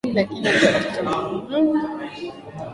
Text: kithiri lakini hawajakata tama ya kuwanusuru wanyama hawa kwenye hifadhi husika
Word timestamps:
kithiri 0.03 0.15
lakini 0.15 0.47
hawajakata 0.47 0.95
tama 0.95 1.11
ya 1.11 1.17
kuwanusuru 1.17 1.53
wanyama 1.53 1.79
hawa 1.79 1.97
kwenye 1.97 2.09
hifadhi 2.09 2.27
husika 2.27 2.67